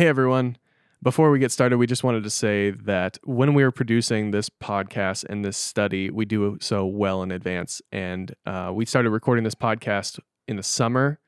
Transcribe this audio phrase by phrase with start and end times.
[0.00, 0.56] Hey, everyone.
[1.02, 4.48] Before we get started, we just wanted to say that when we are producing this
[4.48, 7.82] podcast and this study, we do so well in advance.
[7.92, 10.18] And uh, we started recording this podcast
[10.48, 11.20] in the summer,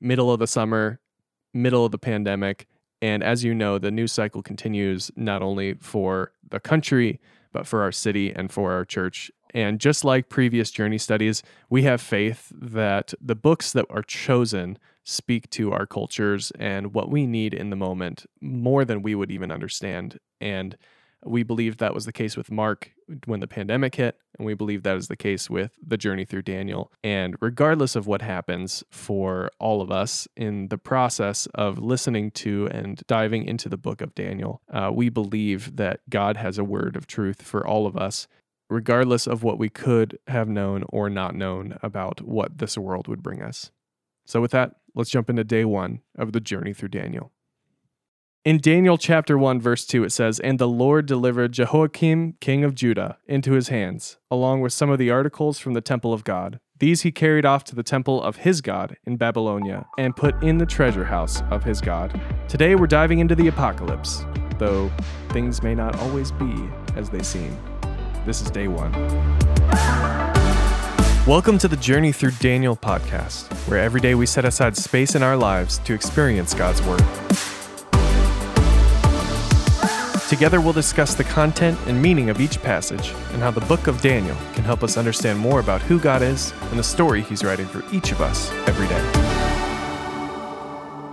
[0.00, 0.98] middle of the summer,
[1.54, 2.66] middle of the pandemic.
[3.00, 7.20] And as you know, the news cycle continues not only for the country,
[7.52, 9.30] but for our city and for our church.
[9.54, 14.78] And just like previous journey studies, we have faith that the books that are chosen
[15.04, 19.30] speak to our cultures and what we need in the moment more than we would
[19.30, 20.18] even understand.
[20.40, 20.76] And
[21.24, 22.92] we believe that was the case with Mark
[23.26, 26.42] when the pandemic hit, and we believe that is the case with the journey through
[26.42, 26.90] Daniel.
[27.02, 32.68] And regardless of what happens for all of us in the process of listening to
[32.68, 36.96] and diving into the book of Daniel, uh, we believe that God has a word
[36.96, 38.26] of truth for all of us,
[38.70, 43.22] regardless of what we could have known or not known about what this world would
[43.22, 43.70] bring us.
[44.30, 47.32] So, with that, let's jump into day one of the journey through Daniel.
[48.44, 52.76] In Daniel chapter 1, verse 2, it says, And the Lord delivered Jehoiakim, king of
[52.76, 56.60] Judah, into his hands, along with some of the articles from the temple of God.
[56.78, 60.58] These he carried off to the temple of his God in Babylonia and put in
[60.58, 62.20] the treasure house of his God.
[62.46, 64.24] Today we're diving into the apocalypse,
[64.58, 64.92] though
[65.30, 67.58] things may not always be as they seem.
[68.24, 68.92] This is day one.
[71.30, 75.22] Welcome to the Journey Through Daniel podcast, where every day we set aside space in
[75.22, 76.98] our lives to experience God's Word.
[80.28, 84.00] Together, we'll discuss the content and meaning of each passage and how the book of
[84.00, 87.66] Daniel can help us understand more about who God is and the story He's writing
[87.66, 89.19] for each of us every day.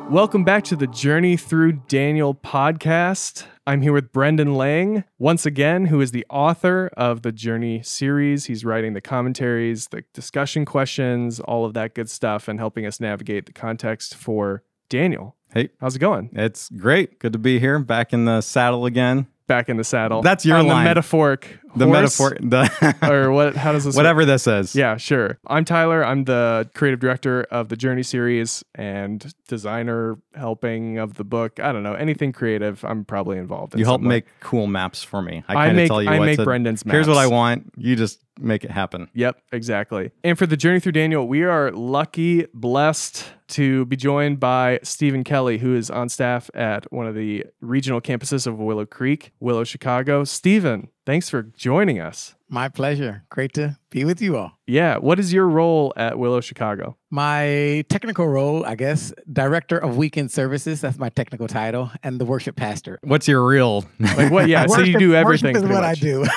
[0.10, 3.46] Welcome back to the Journey Through Daniel podcast.
[3.66, 8.46] I'm here with Brendan Lang, once again, who is the author of the Journey series.
[8.46, 13.02] He's writing the commentaries, the discussion questions, all of that good stuff, and helping us
[13.02, 15.36] navigate the context for Daniel.
[15.54, 16.30] Hey, How's it going?
[16.34, 17.20] it's great.
[17.20, 19.28] Good to be here, back in the saddle again.
[19.48, 20.22] Back in the saddle.
[20.22, 20.84] That's your On line.
[20.84, 21.60] The metaphoric.
[21.76, 22.20] The horse?
[22.20, 23.56] metaphor, the or what?
[23.56, 23.94] How does this?
[23.96, 24.00] work?
[24.00, 24.76] whatever this is.
[24.76, 25.38] Yeah, sure.
[25.48, 26.04] I'm Tyler.
[26.04, 31.60] I'm the creative director of the Journey series and designer helping of the book.
[31.62, 32.84] I don't know anything creative.
[32.84, 33.74] I'm probably involved.
[33.74, 34.08] In You help way.
[34.08, 35.44] make cool maps for me.
[35.48, 36.94] I I make tell you I what make to, Brendan's maps.
[36.94, 37.72] Here's what I want.
[37.78, 39.10] You just make it happen.
[39.14, 40.12] Yep, exactly.
[40.24, 45.24] And for the journey through Daniel, we are lucky, blessed to be joined by Stephen
[45.24, 49.64] Kelly, who is on staff at one of the regional campuses of Willow Creek, Willow,
[49.64, 50.24] Chicago.
[50.24, 52.36] Stephen, thanks for joining us.
[52.50, 53.24] My pleasure.
[53.30, 54.54] Great to be with you all.
[54.68, 56.98] Yeah, what is your role at Willow, Chicago?
[57.10, 60.82] My technical role, I guess, director of weekend services.
[60.82, 63.00] That's my technical title, and the worship pastor.
[63.04, 63.86] What's your real?
[64.00, 64.50] Like what?
[64.50, 65.56] Yeah, so you Worship- do worship everything.
[65.56, 65.84] is what much.
[65.84, 66.26] I do.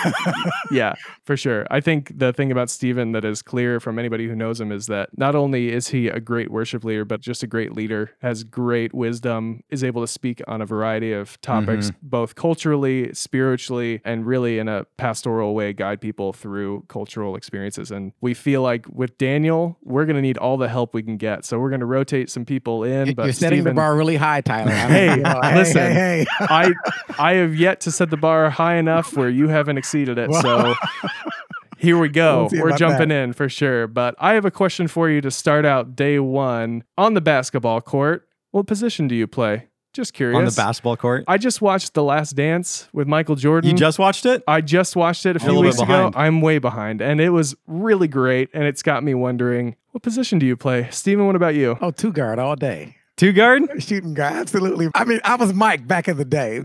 [0.73, 0.95] Yeah,
[1.25, 1.67] for sure.
[1.69, 4.87] I think the thing about Stephen that is clear from anybody who knows him is
[4.87, 8.45] that not only is he a great worship leader, but just a great leader, has
[8.45, 12.07] great wisdom, is able to speak on a variety of topics, mm-hmm.
[12.09, 17.91] both culturally, spiritually, and really in a pastoral way, guide people through cultural experiences.
[17.91, 21.17] And we feel like with Daniel, we're going to need all the help we can
[21.17, 21.45] get.
[21.45, 23.15] So we're going to rotate some people in.
[23.15, 24.71] But You're setting Stephen- the bar really high, Tyler.
[24.71, 25.93] I mean, Hey, you know, hey, listen.
[25.93, 26.27] hey, hey.
[26.41, 26.73] I
[27.19, 30.33] I have yet to set the bar high enough where you haven't exceeded it.
[30.35, 30.75] So
[31.79, 32.49] here we go.
[32.53, 33.15] We're jumping that.
[33.25, 33.87] in for sure.
[33.87, 37.81] But I have a question for you to start out day one on the basketball
[37.81, 38.29] court.
[38.51, 39.69] What position do you play?
[39.93, 40.39] Just curious.
[40.39, 41.25] on the basketball court.
[41.27, 43.71] I just watched The Last Dance with Michael Jordan.
[43.71, 44.43] You just watched it?
[44.47, 46.13] I just watched it a few a weeks ago.
[46.15, 48.51] I'm way behind, and it was really great.
[48.55, 51.27] And it's got me wondering, what position do you play, Stephen?
[51.27, 51.77] What about you?
[51.81, 52.97] Oh, two guard all day.
[53.17, 53.65] Two guard?
[53.83, 54.89] Shooting guard, absolutely.
[54.95, 56.63] I mean, I was Mike back in the day.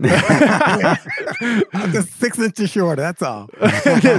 [1.74, 3.02] I'm just six inches shorter.
[3.02, 3.50] That's all.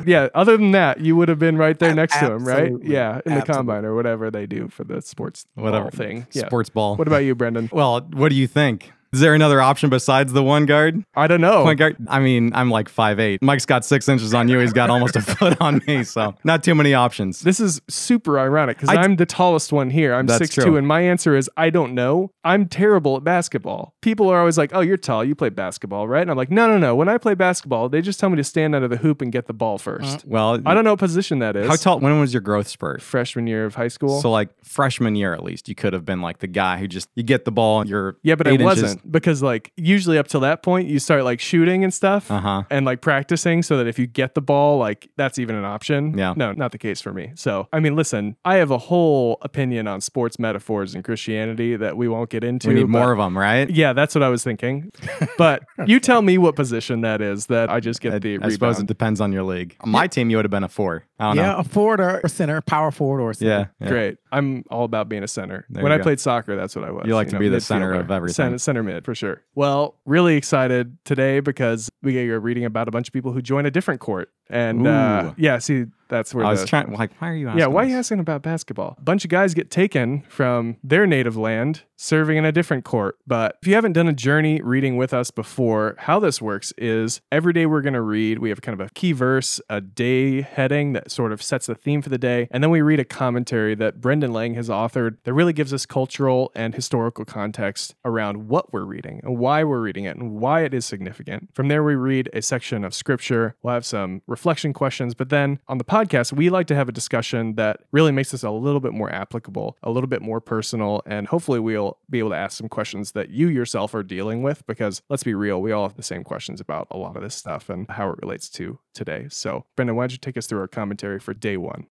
[0.06, 0.30] yeah.
[0.36, 2.72] Other than that, you would have been right there next to him, right?
[2.84, 6.28] Yeah, in the combine or whatever they do for the sports Whatever ball thing.
[6.32, 6.46] Yeah.
[6.46, 6.96] Sports ball.
[6.96, 7.70] What about you, Brendan?
[7.72, 8.92] well, what do you think?
[9.18, 11.04] Is there another option besides the one guard?
[11.16, 11.64] I don't know.
[11.64, 11.98] Point guard.
[12.08, 13.42] I mean, I'm like five eight.
[13.42, 14.60] Mike's got six inches on you.
[14.60, 16.04] He's got almost a foot on me.
[16.04, 17.42] So not too many options.
[17.42, 20.14] This is super ironic because I'm the tallest one here.
[20.14, 20.78] I'm That's 6'2", true.
[20.78, 22.30] and my answer is I don't know.
[22.44, 23.96] I'm terrible at basketball.
[24.04, 25.26] People are always like, "Oh, you're tall.
[25.26, 26.96] You play basketball, right?" And I'm like, "No, no, no.
[26.96, 29.48] When I play basketball, they just tell me to stand under the hoop and get
[29.48, 30.26] the ball uh, first.
[30.26, 31.68] Well, I don't know what position that is.
[31.68, 32.00] how tall?
[32.00, 33.02] When was your growth spurt?
[33.02, 34.22] Freshman year of high school.
[34.22, 37.10] So like freshman year at least, you could have been like the guy who just
[37.16, 37.82] you get the ball.
[37.82, 41.24] And you're yeah, but I wasn't because like usually up till that point, you start
[41.24, 42.30] like shooting and stuff.
[42.30, 42.64] Uh-huh.
[42.70, 46.18] and like practicing so that if you get the ball, like that's even an option.
[46.18, 46.34] Yeah.
[46.36, 47.32] No, not the case for me.
[47.36, 51.98] So, I mean, listen, I have a whole opinion on sports metaphors and Christianity that
[51.98, 52.70] we won't get into.
[52.70, 53.70] We need more of them, right?
[53.70, 54.92] Yeah, that's what I was thinking.
[55.38, 58.34] But you tell me what position that is that I just get I, the I
[58.34, 58.54] rebound.
[58.54, 59.76] suppose it depends on your league.
[59.82, 61.04] On my team, you would have been a four.
[61.20, 61.58] I don't Yeah, know.
[61.60, 63.50] a forward or a center, power forward or center.
[63.80, 63.90] Yeah, yeah.
[63.90, 64.18] Great.
[64.32, 65.66] I'm all about being a center.
[65.70, 66.04] There when I go.
[66.04, 67.06] played soccer, that's what I was.
[67.08, 68.34] You like to know, be the center of everything.
[68.34, 69.44] Center, center pyramid for sure.
[69.56, 73.66] Well, really excited today because we are reading about a bunch of people who join
[73.66, 74.32] a different court.
[74.50, 76.92] And uh, yeah, see, that's where I was trying.
[76.94, 77.60] Like, why are you asking?
[77.60, 78.96] yeah, why are you asking about basketball?
[78.98, 83.18] A bunch of guys get taken from their native land, serving in a different court.
[83.26, 87.22] But if you haven't done a journey reading with us before, how this works is
[87.32, 88.40] every day we're going to read.
[88.40, 91.76] We have kind of a key verse, a day heading that sort of sets the
[91.76, 92.48] theme for the day.
[92.52, 95.86] And then we read a commentary that Brendan Lang has authored that really gives us
[95.86, 100.62] cultural and historical context around what we're reading and why we're reading it and why
[100.62, 101.50] it is significant.
[101.54, 103.56] From there, we read a section of scripture.
[103.62, 105.14] We'll have some reflection questions.
[105.14, 105.97] But then on the podcast,
[106.34, 109.78] we like to have a discussion that really makes this a little bit more applicable,
[109.84, 113.30] a little bit more personal, and hopefully we'll be able to ask some questions that
[113.30, 116.60] you yourself are dealing with because let's be real, we all have the same questions
[116.60, 119.28] about a lot of this stuff and how it relates to today.
[119.30, 121.88] So, Brendan, why don't you take us through our commentary for day one?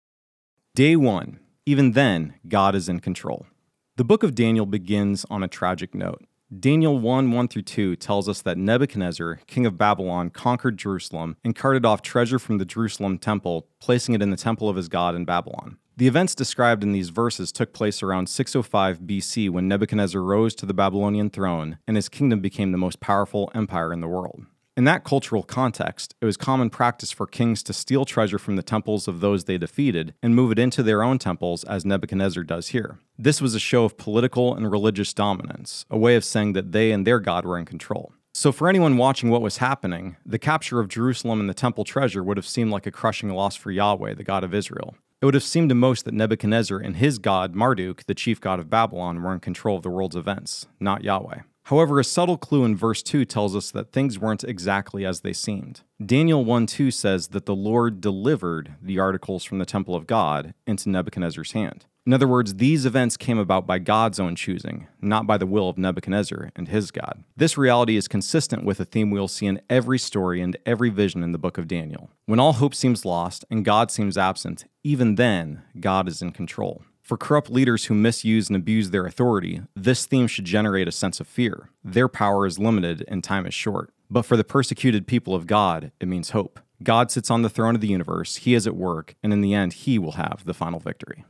[0.76, 1.40] Day one.
[1.66, 3.46] Even then, God is in control.
[3.96, 6.24] The book of Daniel begins on a tragic note.
[6.60, 11.56] Daniel 1 1 through 2 tells us that Nebuchadnezzar, king of Babylon, conquered Jerusalem and
[11.56, 15.16] carted off treasure from the Jerusalem temple, placing it in the temple of his god
[15.16, 15.78] in Babylon.
[15.96, 20.66] The events described in these verses took place around 605 BC when Nebuchadnezzar rose to
[20.66, 24.46] the Babylonian throne and his kingdom became the most powerful empire in the world.
[24.76, 28.64] In that cultural context, it was common practice for kings to steal treasure from the
[28.64, 32.70] temples of those they defeated and move it into their own temples, as Nebuchadnezzar does
[32.70, 32.98] here.
[33.16, 36.92] This was a show of political and religious dominance, a way of saying that they
[36.92, 38.14] and their god were in control.
[38.34, 42.24] So, for anyone watching what was happening, the capture of Jerusalem and the temple treasure
[42.24, 44.96] would have seemed like a crushing loss for Yahweh, the God of Israel.
[45.22, 48.60] It would have seemed to most that Nebuchadnezzar and his god, Marduk, the chief god
[48.60, 51.42] of Babylon, were in control of the world's events, not Yahweh.
[51.64, 55.34] However, a subtle clue in verse 2 tells us that things weren't exactly as they
[55.34, 55.82] seemed.
[56.06, 60.54] Daniel 1 2 says that the Lord delivered the articles from the temple of God
[60.68, 61.86] into Nebuchadnezzar's hand.
[62.06, 65.70] In other words, these events came about by God's own choosing, not by the will
[65.70, 67.24] of Nebuchadnezzar and his God.
[67.38, 71.24] This reality is consistent with a theme we'll see in every story and every vision
[71.24, 72.10] in the book of Daniel.
[72.26, 76.84] When all hope seems lost and God seems absent, even then, God is in control.
[77.04, 81.20] For corrupt leaders who misuse and abuse their authority, this theme should generate a sense
[81.20, 81.70] of fear.
[81.84, 83.94] Their power is limited and time is short.
[84.10, 86.62] But for the persecuted people of God, it means hope.
[86.82, 89.54] God sits on the throne of the universe, He is at work, and in the
[89.54, 91.26] end, He will have the final victory.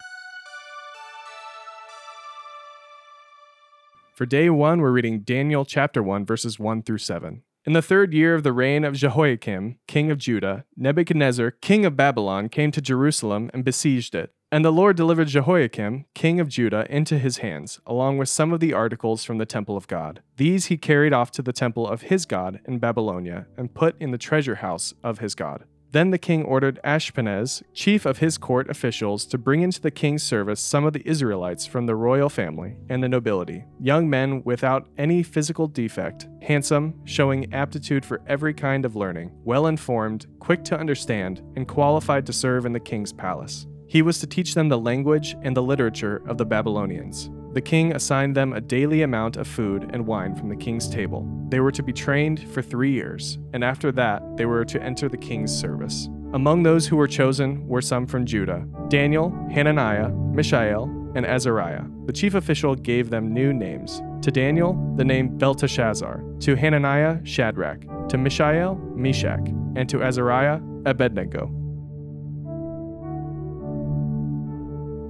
[4.14, 7.42] For day one, we're reading Daniel chapter 1, verses 1 through 7.
[7.66, 11.98] In the third year of the reign of Jehoiakim, king of Judah, Nebuchadnezzar, king of
[11.98, 14.34] Babylon, came to Jerusalem and besieged it.
[14.54, 18.60] And the Lord delivered Jehoiakim, king of Judah, into his hands, along with some of
[18.60, 20.22] the articles from the temple of God.
[20.38, 24.12] These he carried off to the temple of his God in Babylonia, and put in
[24.12, 25.64] the treasure house of his God.
[25.90, 30.22] Then the king ordered Ashpenaz, chief of his court officials, to bring into the king's
[30.22, 34.88] service some of the Israelites from the royal family and the nobility, young men without
[35.00, 40.78] any physical defect, handsome, showing aptitude for every kind of learning, well informed, quick to
[40.78, 43.66] understand, and qualified to serve in the king's palace.
[43.94, 47.30] He was to teach them the language and the literature of the Babylonians.
[47.52, 51.30] The king assigned them a daily amount of food and wine from the king's table.
[51.50, 55.10] They were to be trained for three years, and after that, they were to enter
[55.10, 56.10] the king's service.
[56.34, 61.84] Among those who were chosen were some from Judah Daniel, Hananiah, Mishael, and Azariah.
[62.08, 64.02] The chief official gave them new names.
[64.24, 66.24] To Daniel, the name Belteshazzar.
[66.40, 68.10] To Hananiah, Shadrach.
[68.10, 69.48] To Mishael, Meshach.
[69.76, 71.63] And to Azariah, Abednego.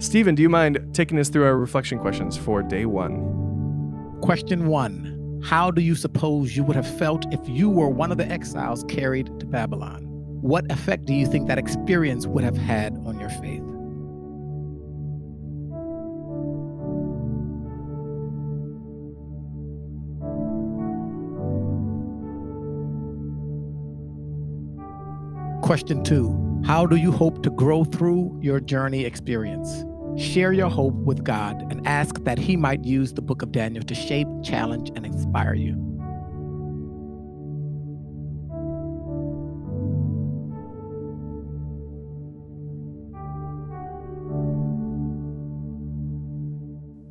[0.04, 4.20] Stephen, do you mind taking us through our reflection questions for day one?
[4.22, 8.18] Question one How do you suppose you would have felt if you were one of
[8.18, 10.04] the exiles carried to Babylon?
[10.42, 13.64] What effect do you think that experience would have had on your faith?
[25.62, 29.86] Question two How do you hope to grow through your journey experience?
[30.18, 33.84] Share your hope with God and ask that He might use the book of Daniel
[33.84, 35.93] to shape, challenge, and inspire you.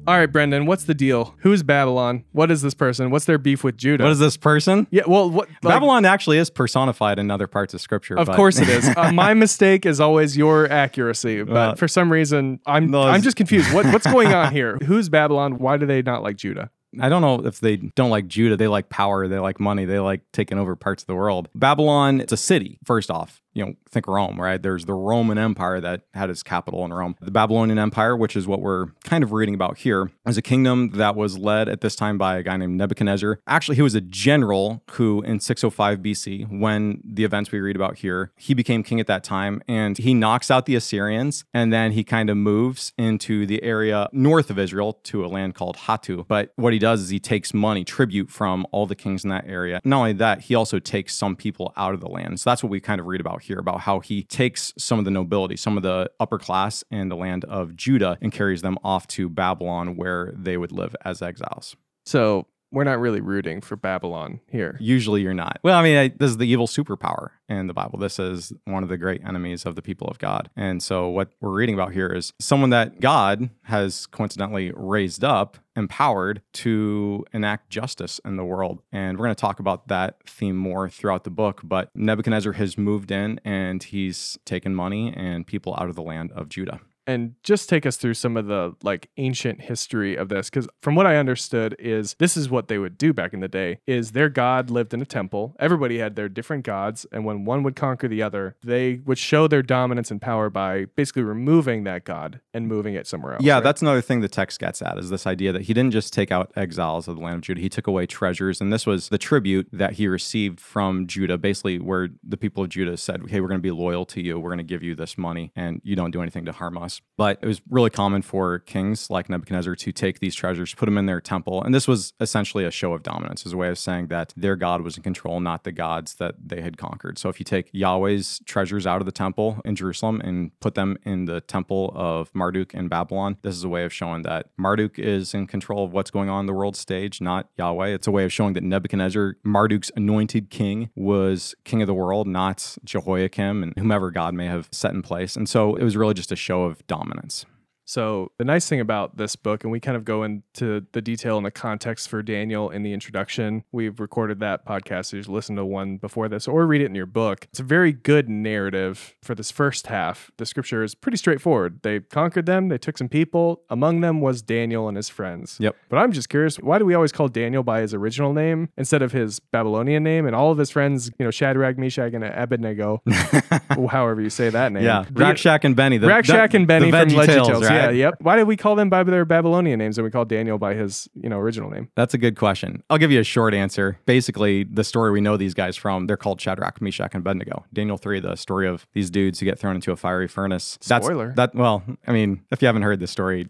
[0.04, 1.36] All right, Brendan, what's the deal?
[1.38, 2.24] Who's Babylon?
[2.32, 3.10] What is this person?
[3.10, 4.02] What's their beef with Judah?
[4.02, 4.88] What is this person?
[4.90, 8.18] yeah, well, what like, Babylon actually is personified in other parts of scripture.
[8.18, 8.82] Of but- course it is.
[9.02, 13.22] Uh, my mistake is always your accuracy, but Well, for some reason I'm no, I'm
[13.22, 13.72] just confused.
[13.72, 14.76] What what's going on here?
[14.84, 15.58] Who's Babylon?
[15.58, 16.70] Why do they not like Judah?
[17.00, 18.56] I don't know if they don't like Judah.
[18.56, 19.26] They like power.
[19.28, 19.86] They like money.
[19.86, 21.48] They like taking over parts of the world.
[21.54, 23.41] Babylon, it's a city, first off.
[23.52, 24.62] You know, think Rome, right?
[24.62, 27.16] There's the Roman Empire that had its capital in Rome.
[27.20, 30.90] The Babylonian Empire, which is what we're kind of reading about here, is a kingdom
[30.94, 33.40] that was led at this time by a guy named Nebuchadnezzar.
[33.46, 37.98] Actually, he was a general who, in 605 BC, when the events we read about
[37.98, 41.92] here, he became king at that time and he knocks out the Assyrians and then
[41.92, 46.26] he kind of moves into the area north of Israel to a land called Hatu.
[46.26, 49.46] But what he does is he takes money, tribute from all the kings in that
[49.46, 49.80] area.
[49.84, 52.40] Not only that, he also takes some people out of the land.
[52.40, 55.04] So that's what we kind of read about here about how he takes some of
[55.04, 58.78] the nobility, some of the upper class in the land of Judah and carries them
[58.82, 61.76] off to Babylon where they would live as exiles.
[62.04, 64.76] So we're not really rooting for Babylon here.
[64.80, 65.60] Usually you're not.
[65.62, 67.98] Well, I mean, I, this is the evil superpower in the Bible.
[67.98, 70.50] This is one of the great enemies of the people of God.
[70.56, 75.58] And so what we're reading about here is someone that God has coincidentally raised up,
[75.76, 78.82] empowered to enact justice in the world.
[78.90, 81.60] And we're going to talk about that theme more throughout the book.
[81.62, 86.32] But Nebuchadnezzar has moved in and he's taken money and people out of the land
[86.32, 90.48] of Judah and just take us through some of the like ancient history of this
[90.48, 93.48] because from what i understood is this is what they would do back in the
[93.48, 97.44] day is their god lived in a temple everybody had their different gods and when
[97.44, 101.84] one would conquer the other they would show their dominance and power by basically removing
[101.84, 103.64] that god and moving it somewhere else yeah right?
[103.64, 106.30] that's another thing the text gets at is this idea that he didn't just take
[106.30, 109.18] out exiles of the land of judah he took away treasures and this was the
[109.18, 113.48] tribute that he received from judah basically where the people of judah said hey we're
[113.48, 115.96] going to be loyal to you we're going to give you this money and you
[115.96, 119.76] don't do anything to harm us but it was really common for kings like Nebuchadnezzar
[119.76, 121.62] to take these treasures, put them in their temple.
[121.62, 124.56] And this was essentially a show of dominance, as a way of saying that their
[124.56, 127.18] God was in control, not the gods that they had conquered.
[127.18, 130.96] So if you take Yahweh's treasures out of the temple in Jerusalem and put them
[131.04, 134.98] in the temple of Marduk in Babylon, this is a way of showing that Marduk
[134.98, 137.88] is in control of what's going on in the world stage, not Yahweh.
[137.88, 142.26] It's a way of showing that Nebuchadnezzar, Marduk's anointed king, was king of the world,
[142.26, 145.36] not Jehoiakim and whomever God may have set in place.
[145.36, 147.46] And so it was really just a show of dominance.
[147.92, 151.36] So, the nice thing about this book, and we kind of go into the detail
[151.36, 153.64] and the context for Daniel in the introduction.
[153.70, 156.86] We've recorded that podcast, so you just listen to one before this or read it
[156.86, 157.48] in your book.
[157.50, 160.30] It's a very good narrative for this first half.
[160.38, 161.80] The scripture is pretty straightforward.
[161.82, 163.60] They conquered them, they took some people.
[163.68, 165.58] Among them was Daniel and his friends.
[165.60, 165.76] Yep.
[165.90, 169.02] But I'm just curious, why do we always call Daniel by his original name instead
[169.02, 170.24] of his Babylonian name?
[170.24, 173.02] And all of his friends, you know, Shadrach, Meshach, and Abednego,
[173.90, 174.82] however you say that name.
[174.84, 175.98] Yeah, Rakshak and Benny.
[175.98, 177.64] The, Rakshak the- and Benny the from Legend Tales, Tales.
[177.64, 177.81] right?
[177.81, 178.14] Yeah, yep.
[178.20, 181.08] Why did we call them by their Babylonian names and we call Daniel by his,
[181.14, 181.88] you know, original name?
[181.96, 182.82] That's a good question.
[182.90, 183.98] I'll give you a short answer.
[184.06, 187.64] Basically, the story we know these guys from, they're called Shadrach, Meshach, and Abednego.
[187.72, 190.78] Daniel 3, the story of these dudes who get thrown into a fiery furnace.
[190.86, 191.32] That's, Spoiler.
[191.36, 193.46] That Well, I mean, if you haven't heard the story,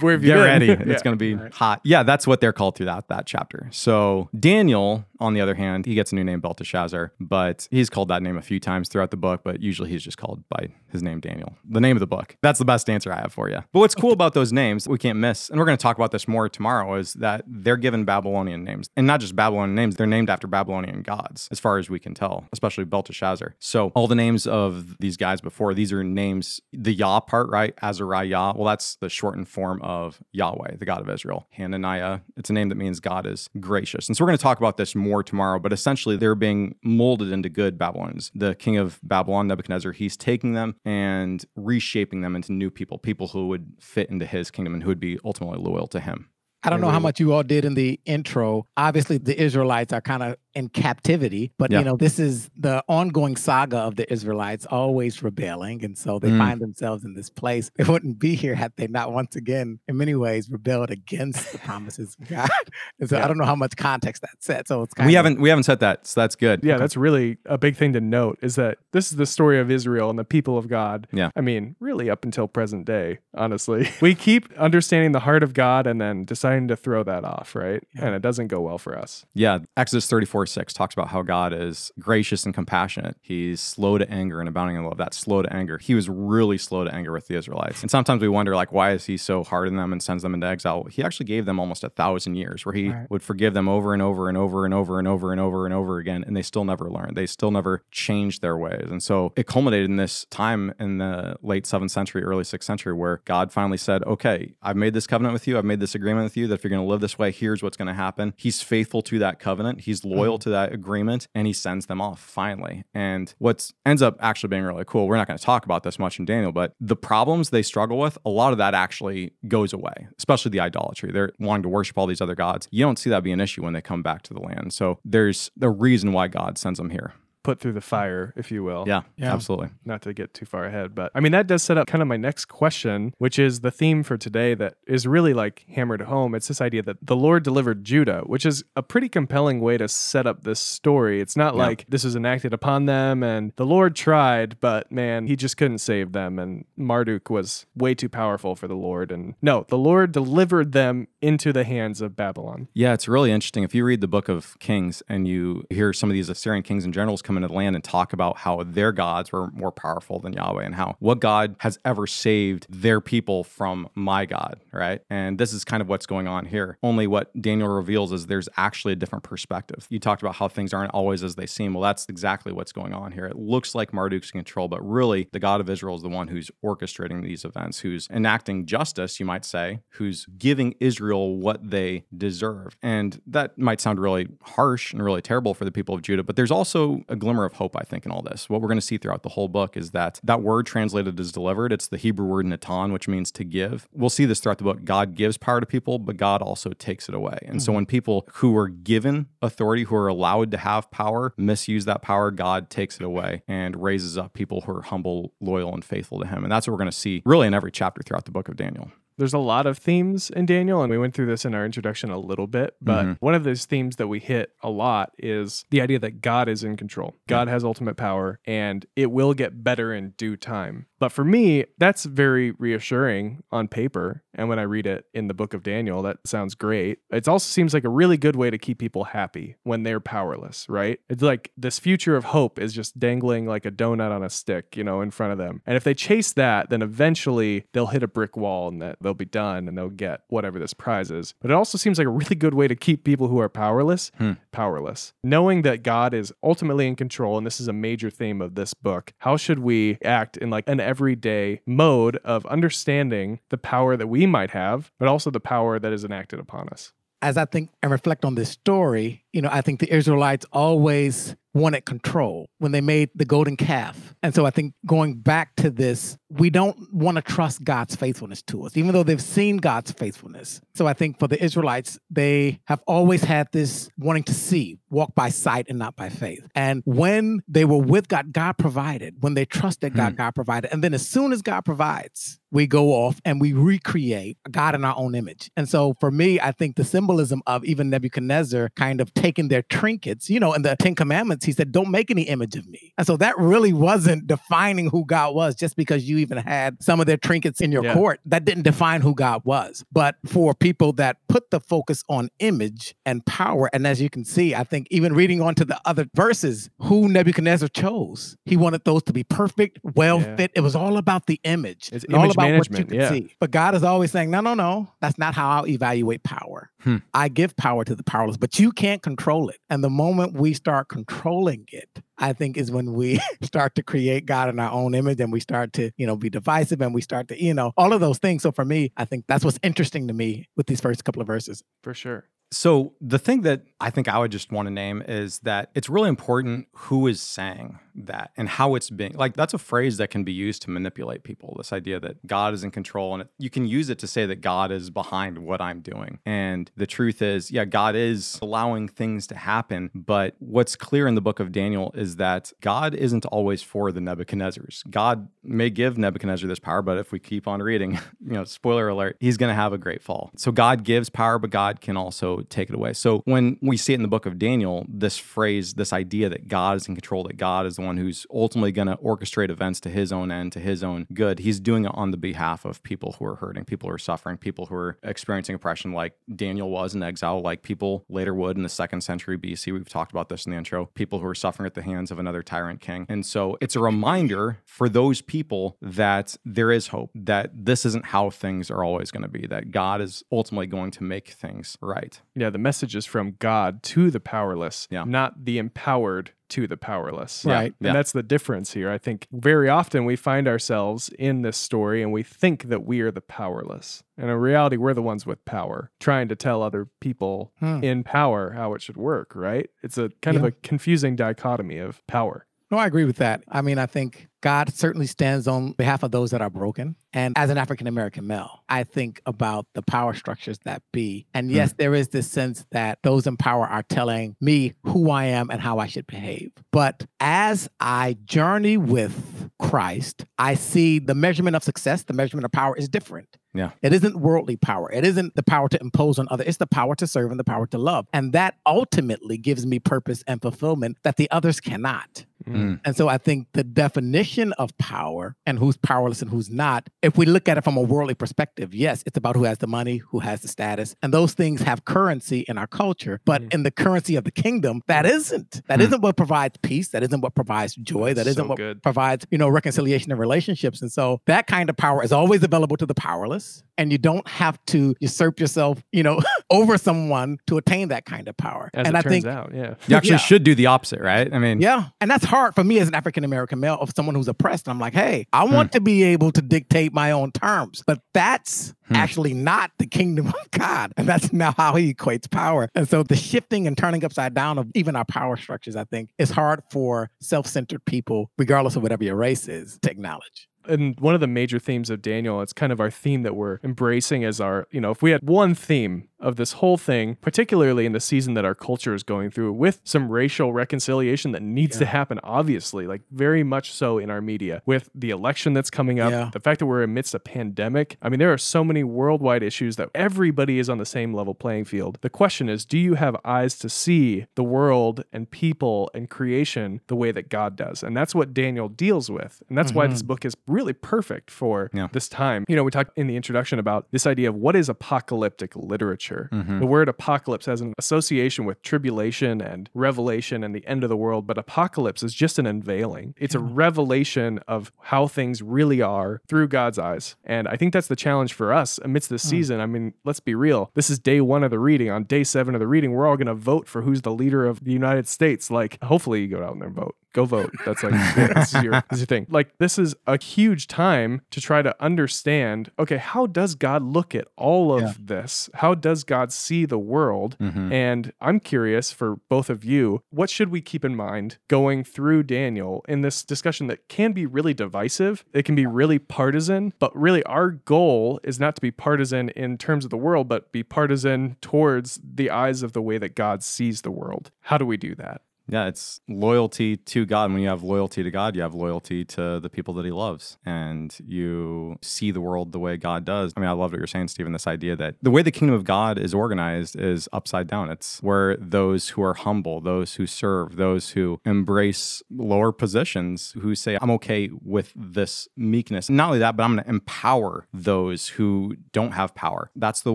[0.00, 0.42] Where have you get been?
[0.44, 0.66] ready.
[0.88, 0.92] Yeah.
[0.94, 1.80] It's going to be hot.
[1.82, 3.68] Yeah, that's what they're called throughout that chapter.
[3.72, 8.08] So Daniel, on the other hand, he gets a new name, Belteshazzar, but he's called
[8.08, 11.02] that name a few times throughout the book, but usually he's just called by his
[11.02, 11.54] name, Daniel.
[11.68, 12.36] The name of the book.
[12.42, 13.64] That's the best answer I have for you.
[13.72, 16.10] But what's cool about those names, we can't miss, and we're going to talk about
[16.10, 18.90] this more tomorrow, is that they're given Babylonian names.
[18.96, 22.12] And not just Babylonian names, they're named after Babylonian gods, as far as we can
[22.14, 23.54] tell, especially Belteshazzar.
[23.58, 27.74] So all the names of these guys before, these are names, the Yah part, right?
[27.82, 28.52] Azariah.
[28.54, 31.46] Well, that's the shortened form of Yahweh, the God of Israel.
[31.52, 34.08] Hananiah, it's a name that means God is gracious.
[34.08, 37.32] And so we're going to talk about this more tomorrow, but essentially they're being molded
[37.32, 38.30] into good Babylonians.
[38.34, 43.28] The king of Babylon, Nebuchadnezzar, he's taking them and reshaping them into new people, people
[43.28, 46.30] who would fit into his kingdom and who would be ultimately loyal to him.
[46.64, 48.66] I don't know how much you all did in the intro.
[48.76, 51.78] Obviously, the Israelites are kind of in captivity, but Yeah.
[51.80, 55.84] you know, this is the ongoing saga of the Israelites always rebelling.
[55.84, 56.38] And so they Mm.
[56.38, 57.70] find themselves in this place.
[57.76, 61.58] They wouldn't be here had they not once again, in many ways, rebelled against the
[61.58, 62.48] promises of God.
[63.00, 63.24] And so Yeah.
[63.24, 64.66] I don't know how much context that set.
[64.68, 66.64] So it's kind We of haven't we haven't said that, so that's good.
[66.64, 69.70] Yeah, that's really a big thing to note is that this is the story of
[69.70, 71.06] Israel and the people of God.
[71.12, 71.30] Yeah.
[71.36, 73.88] I mean, really up until present day, honestly.
[74.08, 77.82] We keep understanding the heart of God and then deciding to throw that off, right?
[78.00, 79.24] And it doesn't go well for us.
[79.34, 83.16] Yeah, Exodus 34 6 talks about how God is gracious and compassionate.
[83.20, 84.96] He's slow to anger and abounding in love.
[84.96, 85.78] That's slow to anger.
[85.78, 87.82] He was really slow to anger with the Israelites.
[87.82, 90.34] And sometimes we wonder, like, why is he so hard on them and sends them
[90.34, 90.84] into exile?
[90.90, 93.10] He actually gave them almost a thousand years where he Right.
[93.10, 95.74] would forgive them over and over and over and over and over and over and
[95.74, 96.24] over again.
[96.26, 97.16] And they still never learned.
[97.16, 98.88] They still never changed their ways.
[98.90, 102.92] And so it culminated in this time in the late seventh century, early sixth century,
[102.92, 105.58] where God finally said, okay, I've made this covenant with you.
[105.58, 107.62] I've made this agreement with you that if you're going to live this way, here's
[107.62, 108.34] what's going to happen.
[108.36, 109.82] He's faithful to that covenant.
[109.82, 110.16] He's mm-hmm.
[110.16, 112.84] loyal to that agreement and he sends them off finally.
[112.94, 115.98] And what ends up actually being really cool, we're not going to talk about this
[115.98, 119.72] much in Daniel, but the problems they struggle with, a lot of that actually goes
[119.72, 121.12] away, especially the idolatry.
[121.12, 122.68] They're wanting to worship all these other gods.
[122.70, 124.72] You don't see that be an issue when they come back to the land.
[124.72, 127.14] So there's the reason why God sends them here.
[127.48, 128.84] Put through the fire, if you will.
[128.86, 129.32] Yeah, Yeah.
[129.32, 129.70] absolutely.
[129.86, 132.08] Not to get too far ahead, but I mean, that does set up kind of
[132.08, 136.34] my next question, which is the theme for today that is really like hammered home.
[136.34, 139.88] It's this idea that the Lord delivered Judah, which is a pretty compelling way to
[139.88, 141.22] set up this story.
[141.22, 141.62] It's not Yeah.
[141.62, 145.78] like this was enacted upon them and the Lord tried, but man, he just couldn't
[145.78, 146.38] save them.
[146.38, 149.10] And Marduk was way too powerful for the Lord.
[149.10, 152.68] And no, the Lord delivered them into the hands of Babylon.
[152.74, 153.64] Yeah, it's really interesting.
[153.64, 156.84] If you read the book of Kings and you hear some of these Assyrian kings
[156.84, 160.18] and generals come into the land and talk about how their gods were more powerful
[160.18, 165.00] than Yahweh and how what God has ever saved their people from my God, right?
[165.08, 166.78] And this is kind of what's going on here.
[166.82, 169.86] Only what Daniel reveals is there's actually a different perspective.
[169.88, 171.74] You talked about how things aren't always as they seem.
[171.74, 173.26] Well, that's exactly what's going on here.
[173.26, 176.28] It looks like Marduk's in control, but really the God of Israel is the one
[176.28, 182.04] who's orchestrating these events, who's enacting justice, you might say, who's giving Israel what they
[182.16, 182.76] deserve.
[182.82, 186.36] And that might sound really harsh and really terrible for the people of Judah, but
[186.36, 188.48] there's also a glimmer of hope, I think, in all this.
[188.48, 191.32] What we're going to see throughout the whole book is that that word translated as
[191.32, 193.88] delivered, it's the Hebrew word natan, which means to give.
[193.92, 194.84] We'll see this throughout the book.
[194.84, 197.38] God gives power to people, but God also takes it away.
[197.42, 197.76] And so mm-hmm.
[197.76, 202.30] when people who are given authority, who are allowed to have power, misuse that power,
[202.30, 206.26] God takes it away and raises up people who are humble, loyal, and faithful to
[206.26, 206.44] Him.
[206.44, 208.56] And that's what we're going to see really in every chapter throughout the book of
[208.56, 208.90] Daniel.
[209.18, 212.10] There's a lot of themes in Daniel, and we went through this in our introduction
[212.10, 212.76] a little bit.
[212.80, 213.12] But mm-hmm.
[213.20, 216.64] one of those themes that we hit a lot is the idea that God is
[216.64, 217.14] in control.
[217.26, 220.86] God has ultimate power, and it will get better in due time.
[220.98, 224.22] But for me, that's very reassuring on paper.
[224.34, 226.98] And when I read it in the book of Daniel, that sounds great.
[227.10, 230.66] It also seems like a really good way to keep people happy when they're powerless,
[230.68, 231.00] right?
[231.08, 234.76] It's like this future of hope is just dangling like a donut on a stick,
[234.76, 235.62] you know, in front of them.
[235.66, 239.14] And if they chase that, then eventually they'll hit a brick wall and that they'll
[239.14, 241.34] be done and they'll get whatever this prize is.
[241.40, 244.10] But it also seems like a really good way to keep people who are powerless
[244.18, 244.32] hmm.
[244.52, 245.12] powerless.
[245.22, 248.74] Knowing that God is ultimately in control, and this is a major theme of this
[248.74, 254.06] book, how should we act in like an everyday mode of understanding the power that
[254.06, 256.92] we might have, but also the power that is enacted upon us?
[257.22, 261.34] as I think and reflect on this story, you know, I think the Israelites always
[261.54, 264.14] wanted control when they made the golden calf.
[264.22, 268.42] And so I think going back to this, we don't want to trust God's faithfulness
[268.42, 270.60] to us, even though they've seen God's faithfulness.
[270.74, 275.14] So I think for the Israelites, they have always had this wanting to see, walk
[275.14, 276.46] by sight and not by faith.
[276.54, 279.16] And when they were with God, God provided.
[279.20, 280.16] When they trusted God, hmm.
[280.16, 280.72] God provided.
[280.72, 284.84] And then as soon as God provides, we go off and we recreate God in
[284.84, 285.50] our own image.
[285.56, 289.62] And so for me, I think the symbolism of even Nebuchadnezzar kind of taking their
[289.62, 292.92] trinkets, you know, in the Ten Commandments, he said, Don't make any image of me.
[292.98, 297.00] And so that really wasn't defining who God was just because you even had some
[297.00, 297.94] of their trinkets in your Yeah.
[297.94, 298.20] court.
[298.26, 299.84] That didn't define who God was.
[299.92, 304.24] But for people that put the focus on image and power, and as you can
[304.24, 308.84] see, I think even reading on to the other verses, who Nebuchadnezzar chose, he wanted
[308.84, 310.36] those to be perfect, well Yeah.
[310.36, 310.50] fit.
[310.54, 311.90] It was all about the image.
[311.92, 313.10] It's and all image about what you management, yeah.
[313.10, 313.34] see.
[313.40, 316.70] But God is always saying, no, no, no, that's not how I'll evaluate power.
[316.82, 316.96] Hmm.
[317.12, 319.56] I give power to the powerless, but you can't control it.
[319.68, 321.27] And the moment we start controlling
[321.72, 325.32] it, I think is when we start to create God in our own image and
[325.32, 328.00] we start to, you know, be divisive and we start to, you know, all of
[328.00, 328.42] those things.
[328.42, 331.26] So for me, I think that's what's interesting to me with these first couple of
[331.26, 331.62] verses.
[331.82, 332.28] For sure.
[332.50, 335.88] So the thing that I think I would just want to name is that it's
[335.88, 340.08] really important who is saying that and how it's being like that's a phrase that
[340.08, 341.54] can be used to manipulate people.
[341.58, 344.40] This idea that God is in control and you can use it to say that
[344.40, 346.18] God is behind what I'm doing.
[346.24, 351.14] And the truth is, yeah, God is allowing things to happen, but what's clear in
[351.14, 354.88] the book of Daniel is that God isn't always for the Nebuchadnezzars.
[354.90, 357.92] God may give Nebuchadnezzar this power, but if we keep on reading,
[358.24, 360.30] you know, spoiler alert, he's going to have a great fall.
[360.36, 362.92] So God gives power, but God can also take it away.
[362.92, 366.48] So when we see it in the book of Daniel, this phrase, this idea that
[366.48, 369.80] God is in control, that God is the one who's ultimately going to orchestrate events
[369.80, 372.82] to his own end, to his own good, he's doing it on the behalf of
[372.82, 376.70] people who are hurting, people who are suffering, people who are experiencing oppression, like Daniel
[376.70, 379.72] was in exile, like people later would in the second century BC.
[379.72, 382.18] We've talked about this in the intro, people who are suffering at the hands of
[382.18, 383.06] another tyrant king.
[383.08, 388.06] And so it's a reminder for those people that there is hope, that this isn't
[388.06, 391.76] how things are always going to be, that God is ultimately going to make things
[391.80, 392.20] right.
[392.40, 395.04] Yeah, the message is from God to the powerless, Yeah.
[395.04, 397.44] not the empowered to the powerless.
[397.44, 397.74] Right.
[397.80, 398.90] And that's the difference here.
[398.90, 403.00] I think very often we find ourselves in this story and we think that we
[403.02, 404.02] are the powerless.
[404.16, 407.84] And in reality, we're the ones with power, trying to tell other people Hmm.
[407.84, 409.68] in power how it should work, right?
[409.82, 412.46] It's a kind of a confusing dichotomy of power.
[412.70, 413.42] No, I agree with that.
[413.48, 416.96] I mean, I think God certainly stands on behalf of those that are broken.
[417.12, 421.26] And as an African American male, I think about the power structures that be.
[421.32, 421.56] And hmm.
[421.56, 425.50] yes, there is this sense that those in power are telling me who I am
[425.50, 426.52] and how I should behave.
[426.70, 432.52] But as I journey with Christ, I see the measurement of success, the measurement of
[432.52, 433.38] power is different.
[433.54, 433.70] Yeah.
[433.82, 434.92] It isn't worldly power.
[434.92, 436.46] It isn't the power to impose on others.
[436.46, 438.06] It's the power to serve and the power to love.
[438.12, 442.26] And that ultimately gives me purpose and fulfillment that the others cannot.
[442.52, 442.80] Mm.
[442.84, 447.16] And so I think the definition of power and who's powerless and who's not, if
[447.18, 449.98] we look at it from a worldly perspective, yes, it's about who has the money,
[449.98, 453.20] who has the status, and those things have currency in our culture.
[453.24, 453.54] But Mm.
[453.54, 455.60] in the currency of the kingdom, that isn't.
[455.68, 455.90] That Mm.
[455.90, 456.88] not what provides peace.
[456.88, 458.14] That isn't what provides joy.
[458.14, 458.82] That So isn't what good.
[458.82, 460.82] provides, you know, reconciliation and relationships.
[460.82, 463.62] And so that kind of power is always available to the powerless.
[463.76, 468.26] And you don't have to usurp yourself, you know, over someone to attain that kind
[468.28, 468.70] of power.
[468.74, 469.74] As and it I turns think out, yeah.
[469.86, 470.16] You actually Yeah.
[470.18, 471.32] should do the opposite, right?
[471.32, 471.88] I mean, yeah.
[472.00, 474.68] And that's hard for me as an African American male of someone who's oppressed.
[474.68, 475.54] I'm like, hey, I Hmm.
[475.54, 477.82] want to be able to dictate my own terms.
[477.86, 478.96] But that's Hmm.
[478.96, 480.92] actually not the kingdom of God.
[480.96, 482.68] And that's now how he equates power.
[482.74, 486.10] And so the shifting and turning upside down of even our power structures, I think,
[486.18, 490.48] is hard for self centered people, regardless of whatever your race is, to acknowledge.
[490.68, 493.58] and one of the major themes of Daniel, it's kind of our theme that we're
[493.64, 497.86] embracing as our, you know, if we had one theme of this whole thing, particularly
[497.86, 501.78] in the season that our culture is going through with some racial reconciliation that needs
[501.78, 506.00] to happen, obviously, like very much so in our media, with the election that's coming
[506.00, 506.30] up, Yeah.
[506.32, 507.96] the fact that we're amidst a pandemic.
[508.02, 511.34] I mean, there are so many worldwide issues that everybody is on the same level
[511.34, 511.98] playing field.
[512.00, 516.80] The question is, do you have eyes to see the world and people and creation
[516.88, 517.82] the way that God does?
[517.82, 519.42] And that's what Daniel deals with.
[519.48, 520.08] And that's why this mm-hmm.
[520.08, 521.88] book is really perfect for Yeah.
[521.92, 522.44] this time.
[522.48, 526.07] You know, we talked in the introduction about this idea of what is apocalyptic literature.
[526.14, 526.60] Mhm.
[526.60, 530.96] The word apocalypse has an association with tribulation and revelation and the end of the
[530.96, 533.14] world, but apocalypse is just an unveiling.
[533.18, 537.16] It's a revelation of how things really are through God's eyes.
[537.24, 539.60] And I think that's the challenge for us amidst this season.
[539.60, 540.70] I mean, let's be real.
[540.74, 541.90] This is day one of the reading.
[541.90, 544.46] On day seven of the reading, we're all going to vote for who's the leader
[544.46, 545.50] of the United States.
[545.50, 546.96] Like, hopefully, you go out there and vote.
[547.14, 547.52] Go vote.
[547.64, 549.26] That's like, yeah, this, is your, this is your thing.
[549.30, 554.14] Like, this is a huge time to try to understand okay, how does God look
[554.14, 554.92] at all of Yeah.
[554.98, 555.50] this?
[555.54, 557.36] How does God see the world?
[557.40, 557.72] Mhm.
[557.72, 562.24] And I'm curious for both of you, what should we keep in mind going through
[562.24, 565.24] Daniel in this discussion that can be really divisive?
[565.32, 569.58] It can be really partisan, but really our goal is not to be partisan in
[569.58, 573.42] terms of the world, but be partisan towards the eyes of the way that God
[573.42, 574.30] sees the world.
[574.42, 575.22] How do we do that?
[575.50, 577.32] Yeah, it's loyalty to God.
[577.32, 580.36] When you have loyalty to God, you have loyalty to the people that He loves,
[580.44, 583.32] and you see the world the way God does.
[583.36, 584.32] I mean, I love what you're saying, Stephen.
[584.32, 587.70] This idea that the way the kingdom of God is organized is upside down.
[587.70, 593.54] It's where those who are humble, those who serve, those who embrace lower positions, who
[593.54, 598.08] say, "I'm okay with this meekness." Not only that, but I'm going to empower those
[598.08, 599.50] who don't have power.
[599.56, 599.94] That's the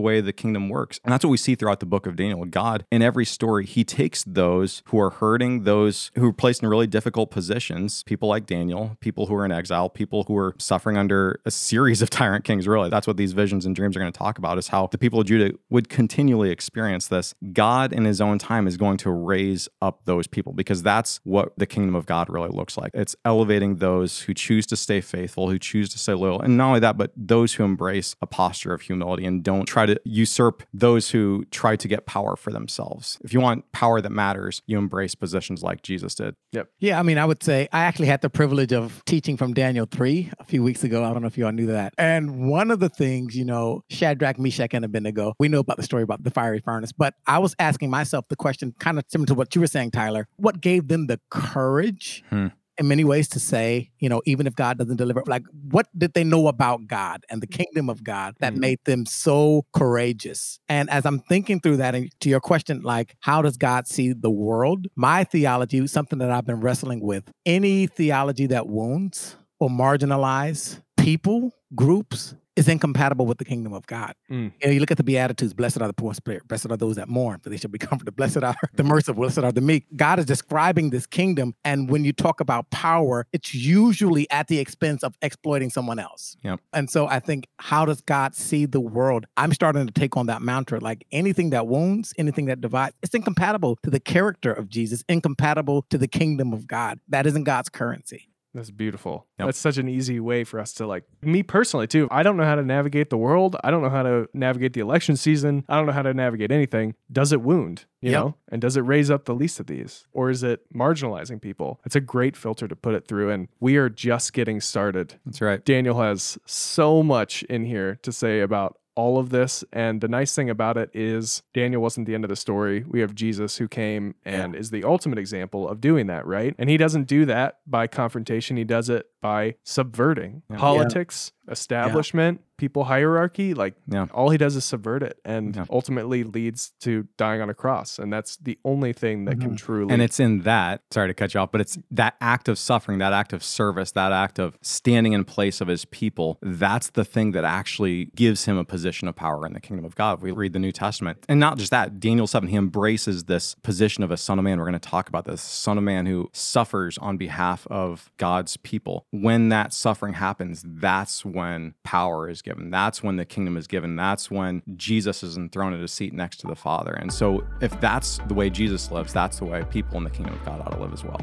[0.00, 2.44] way the kingdom works, and that's what we see throughout the book of Daniel.
[2.44, 6.68] God, in every story, He takes those who are hurting, those who are placed in
[6.68, 10.96] really difficult positions, people like Daniel, people who are in exile, people who are suffering
[10.96, 12.66] under a series of tyrant kings.
[12.66, 14.98] Really, that's what these visions and dreams are going to talk about: is how the
[14.98, 17.34] people of Judah would continually experience this.
[17.52, 21.52] God, in His own time, is going to raise up those people because that's what
[21.56, 22.90] the kingdom of God really looks like.
[22.94, 26.68] It's elevating those who choose to stay faithful, who choose to stay loyal, and not
[26.68, 30.62] only that, but those who embrace a posture of humility and don't try to usurp
[30.72, 33.18] those who try to get power for themselves.
[33.22, 36.34] If you want power that matters, you embrace positions like Jesus did.
[36.52, 36.68] Yep.
[36.78, 39.86] Yeah, I mean, I would say I actually had the privilege of teaching from Daniel
[39.90, 41.04] 3 a few weeks ago.
[41.04, 41.92] I don't know if you all knew that.
[41.98, 45.82] And one of the things, you know, Shadrach, Meshach, and Abednego, we know about the
[45.82, 49.26] story about the fiery furnace, but I was asking myself the question, kind of similar
[49.26, 50.28] to what you were saying, Tyler.
[50.36, 52.22] What gave them the courage?
[52.30, 52.48] Hmm.
[52.76, 56.12] In many ways, to say, you know, even if God doesn't deliver, like, what did
[56.14, 58.58] they know about God and the kingdom of God that Mhm.
[58.58, 60.58] made them so courageous?
[60.68, 64.12] And as I'm thinking through that, and to your question, like, how does God see
[64.12, 64.88] the world?
[64.96, 71.52] My theology, something that I've been wrestling with, any theology that wounds or marginalize people,
[71.76, 74.14] groups, is incompatible with the kingdom of God.
[74.30, 74.52] Mm.
[74.60, 76.76] You know, you look at the Beatitudes, blessed are the poor in spirit, blessed are
[76.76, 79.60] those that mourn, for they shall be comforted, blessed are the merciful, blessed are the
[79.60, 79.86] meek.
[79.96, 81.54] God is describing this kingdom.
[81.64, 86.36] And when you talk about power, it's usually at the expense of exploiting someone else.
[86.42, 86.60] Yep.
[86.72, 89.26] And so I think, how does God see the world?
[89.36, 93.14] I'm starting to take on that mantra like anything that wounds, anything that divides, it's
[93.14, 97.00] incompatible to the character of Jesus, incompatible to the kingdom of God.
[97.08, 98.28] That isn't God's currency.
[98.54, 99.26] That's beautiful.
[99.38, 99.48] Yep.
[99.48, 102.06] That's such an easy way for us to like me personally too.
[102.10, 103.56] I don't know how to navigate the world.
[103.64, 105.64] I don't know how to navigate the election season.
[105.68, 106.94] I don't know how to navigate anything.
[107.10, 107.86] Does it wound?
[108.00, 108.20] You Yep.
[108.20, 108.34] know?
[108.52, 110.06] And does it raise up the least of these?
[110.12, 111.80] Or is it marginalizing people?
[111.84, 113.30] It's a great filter to put it through.
[113.30, 115.14] And we are just getting started.
[115.26, 115.64] That's right.
[115.64, 119.64] Daniel has so much in here to say about all of this.
[119.72, 122.84] And the nice thing about it is Daniel wasn't the end of the story.
[122.86, 126.54] We have Jesus who came and is the ultimate example of doing that, right?
[126.58, 130.58] And he doesn't do that by confrontation, he does it by subverting Yeah.
[130.58, 133.52] politics, establishment, people hierarchy.
[133.52, 134.06] Like Yeah.
[134.12, 135.64] all he does is subvert it and Yeah.
[135.70, 137.98] ultimately leads to dying on a cross.
[137.98, 139.56] And that's the only thing that can mm-hmm.
[139.56, 142.58] truly And it's in that, sorry to cut you off, but it's that act of
[142.58, 146.38] suffering, that act of service, that act of standing in place of his people.
[146.42, 149.96] That's the thing that actually gives him a position of power in the kingdom of
[149.96, 150.22] God.
[150.22, 151.24] We read the New Testament.
[151.28, 154.58] And not just that, Daniel 7, he embraces this position of a son of man.
[154.58, 158.56] We're going to talk about this son of man who suffers on behalf of God's
[158.58, 159.06] people.
[159.10, 162.70] When that suffering happens, that's when power is given.
[162.70, 163.96] That's when the kingdom is given.
[163.96, 166.92] That's when Jesus is enthroned at a seat next to the Father.
[166.92, 170.34] And so, if that's the way Jesus lives, that's the way people in the kingdom
[170.34, 171.20] of God ought to live as well.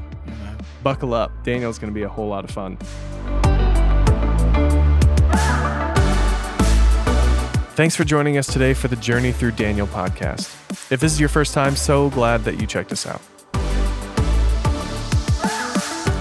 [0.84, 1.32] buckle up.
[1.44, 2.78] Daniel's going to be a whole lot of fun.
[7.74, 10.52] Thanks for joining us today for the Journey Through Daniel podcast.
[10.92, 13.22] If this is your first time, so glad that you checked us out.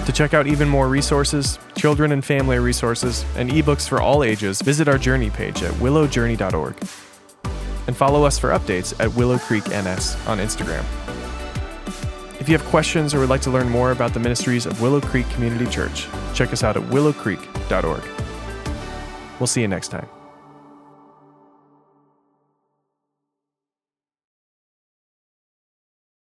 [0.05, 4.61] To check out even more resources, children and family resources, and ebooks for all ages,
[4.61, 6.75] visit our Journey page at willowjourney.org.
[7.87, 10.85] And follow us for updates at Willow Creek NS on Instagram.
[12.39, 15.01] If you have questions or would like to learn more about the ministries of Willow
[15.01, 18.03] Creek Community Church, check us out at willowcreek.org.
[19.39, 20.07] We'll see you next time.